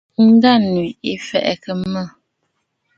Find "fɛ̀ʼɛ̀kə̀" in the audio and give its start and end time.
1.27-1.75